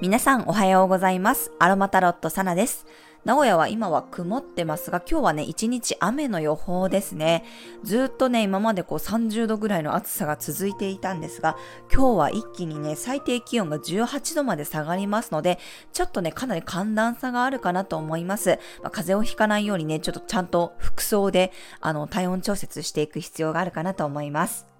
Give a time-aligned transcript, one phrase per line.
[0.00, 1.52] 皆さんおはようございます。
[1.60, 2.84] アロマタロットサナです。
[3.24, 7.44] 名古屋は今は曇ってますが、今日はね、一日雨の予報ですね。
[7.84, 11.56] ずっとね、今までこう30度ぐらいの暑さが続いていたんですが、
[11.94, 15.60] 今日は一気にね、最低気温が18度まで下がりますので、
[15.92, 18.58] ちょっとね、かなり寒暖差があるかなと思います。
[18.82, 24.71] まあ、風邪をひかないようにね、ちょっとちゃんと服装で、あの、体温調節していく必要があるかなと思います。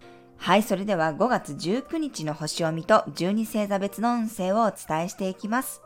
[0.42, 5.82] はい、それでは5月19日の星読みと12星座別の運勢をお伝えしていきます。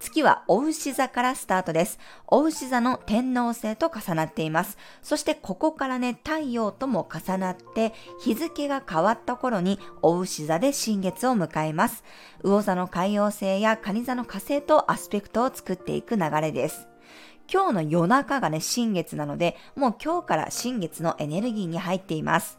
[0.00, 2.00] 月はお牛座からスタートです。
[2.26, 4.78] お牛座の天王星と重なっています。
[5.00, 12.02] そしてここからね、太陽とも重なって、日付が変わった頃にお牛座で新月を迎えます。
[12.42, 16.88] 魚座の海洋星や蟹座の火星とアスペクトを作っていく流れです。
[17.48, 22.58] 今日の夜中がね、新月なので、もう今日から新月のエネルギーに入っています。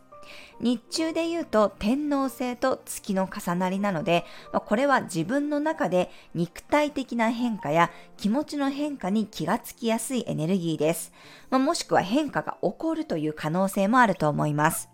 [0.60, 11.12] 日中で言うと天皇星と月の重なりなので、これは自分の中で肉体的な変化や気持ちの変化に気がつきやすいエネルギーです。
[11.52, 14.90] もしくは変化が起こるという可能性もあると思います。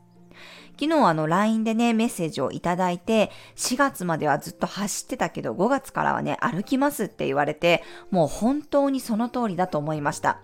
[0.81, 10.39] 昨日あの LINE でね、メッセージをいただいて、4月まではずっと走ってたけど、5月からはね、歩きますって言われて、もう本当にその通りだと思いました。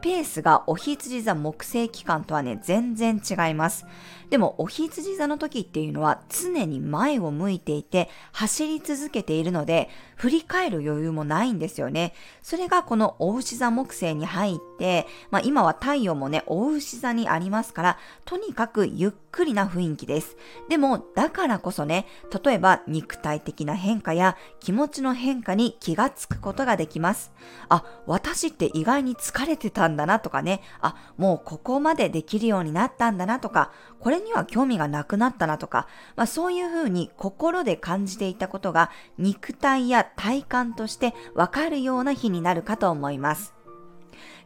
[0.00, 3.84] ペースがお羊座木星期間とはね、全然違います。
[4.30, 12.14] でも、お羊座の時っていうのは常に前を向いていて、走り続けているので、振り返る余裕もないんですよね。
[12.40, 20.36] それがこのお牛座木星に入って、まあ今は太陽もね、お牛座にありますから、とにかくゆっくりな雰雰囲気です。
[20.68, 22.06] でも、だからこそね、
[22.44, 27.32] 例えば肉体的な変化や気持ちの変化に気がつくことができます。
[27.68, 43.61] あ、私って意外に疲れてたんだなとかね、あ、もうここまでできるようになったんだなとか、これには興味がなくなったなとか、まあそういうふうに心で感じていたことが肉体や体感としてわかるような日になるかと思います。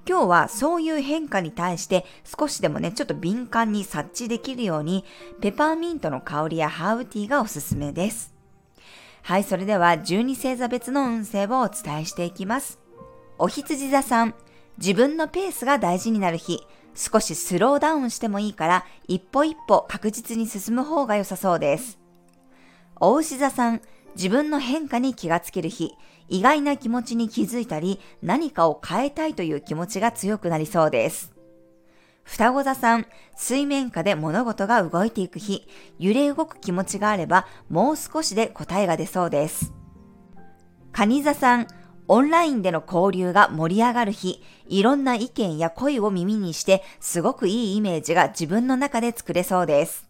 [0.09, 5.05] 今日はそういう変化に対して少しでもね、ちょっと敏感に察知できるように、
[5.41, 8.33] ペパーミントの香りやハーブティーがおすすめです。
[9.22, 12.78] はい、それでは12星座別の運勢をお伝えしていきます。
[13.39, 14.34] お羊座さん、
[14.78, 16.65] 自分のペースが大事になる日、
[16.95, 21.99] 少しスローダウンしてもいいから、一歩一歩確実に進む方が良さそうです。
[23.00, 23.83] お牛座さん、
[24.16, 25.93] 自分の変化に気がつける日、
[26.28, 31.34] 意外な気持ちに気づいたり、何かを変えたいという気持ちが強くなりそうです。
[32.25, 33.06] 双子座さん、
[33.37, 35.69] 水面下で物事が動いていく日、
[35.99, 39.75] 揺れ動く気持ちがあれば、もう少しで答えが出そうです。
[40.93, 41.69] 蟹座さん、
[42.09, 50.09] オンラインでの交流が盛り上がる日、いろんな意見や声を耳にして、すごくいいイメージが自分の中で作れそうです。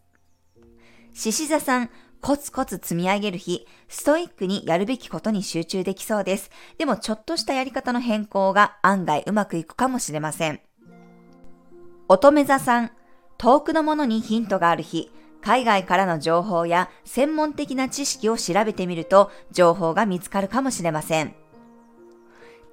[1.13, 1.91] 獅子座さん、
[2.21, 6.51] コツコツ積み上げる日、ストイックにやるべきことに集中できそうです。
[6.79, 10.61] でもちょっとしたやり方の変更が案外うまくいくかもしれません。
[12.09, 12.91] 乙女座さん、
[13.39, 15.11] 遠くのものにヒントがある日、
[15.41, 21.35] 海外からの情報や専門的な知識を調べてみると情報が見つかるかもしれません。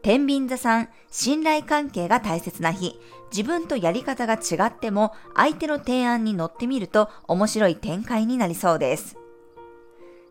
[0.01, 2.99] 天秤座さん、信頼関係が大切な日、
[3.31, 9.17] 自分とやり方が違っても相手の提案に乗ってみると面白い展開になりそうです。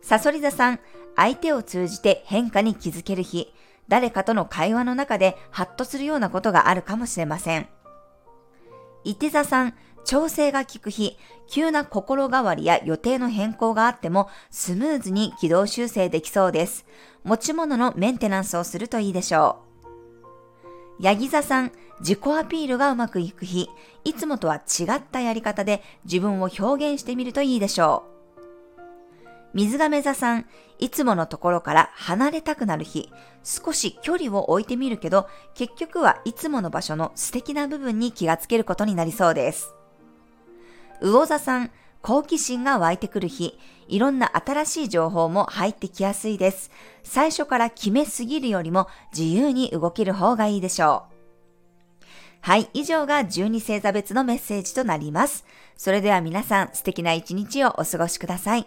[0.02, 0.80] サソリ座さん、
[1.16, 3.54] 相手を通じて変化に気づける日、
[3.88, 7.68] 誰かとの会話の中でハッとするようなことがあるかもしれません。
[9.04, 9.74] 伊手座さん、
[10.04, 11.16] 調整が効く日、
[11.48, 16.84] 急な心変わりや予定の変更があってもスムーズに軌道修正できそうです。
[17.22, 19.62] 持ち物のメンテナンスをするといいでしょ
[20.98, 21.04] う。
[21.04, 23.68] ヤギ座さん、自己アピールがうまくいく日、
[24.04, 28.11] いつもとは違ったやり方で自分を表現してみるといいでしょう。
[29.54, 30.46] 水亀座さん、
[30.78, 33.10] いつものところから離れたくなる日、
[33.44, 39.74] 少し距離を置いてみるけど、結局はいつもの場所の素敵な部分に気がつけることになりそうです。
[41.00, 41.70] 魚座さん、
[42.00, 43.58] 好奇心が湧いてくる日、
[43.88, 46.70] いろんな新しい情報も入ってきやすいです。
[47.02, 51.12] 最初から決めすぎるよりも自由に動ける方がいいでしょう。
[52.44, 55.44] はい、以上が12星座別のメッセージとなります。
[55.76, 58.66] それでは皆さん素敵な一日をお過ごしください。